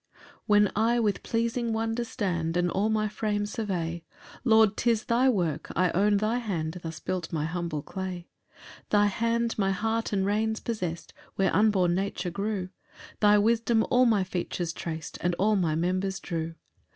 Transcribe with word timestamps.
1 0.47 0.63
When 0.63 0.71
I 0.75 0.99
with 0.99 1.21
pleasing 1.21 1.73
wonder 1.73 2.03
stand, 2.03 2.57
And 2.57 2.71
all 2.71 2.89
my 2.89 3.07
frame 3.07 3.45
survey, 3.45 4.03
Lord, 4.43 4.75
'tis 4.75 5.03
thy 5.05 5.29
work; 5.29 5.71
I 5.75 5.91
own 5.91 6.17
thy 6.17 6.39
hand 6.39 6.79
Thus 6.81 6.99
built 6.99 7.31
my 7.31 7.45
humble 7.45 7.83
clay. 7.83 8.27
2 8.49 8.57
Thy 8.89 9.05
hand 9.05 9.59
my 9.59 9.69
heart 9.69 10.11
and 10.11 10.25
reins 10.25 10.59
possest 10.59 11.13
Where 11.35 11.53
unborn 11.55 11.93
nature 11.93 12.31
grew, 12.31 12.69
Thy 13.19 13.37
wisdom 13.37 13.85
all 13.91 14.07
my 14.07 14.23
features 14.23 14.73
trac'd, 14.73 15.19
And 15.21 15.35
all 15.35 15.55
my 15.55 15.75
members 15.75 16.19
drew. 16.19 16.55